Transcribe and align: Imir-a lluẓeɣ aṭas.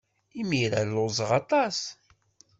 Imir-a 0.39 0.81
lluẓeɣ 0.89 1.31
aṭas. 1.39 1.79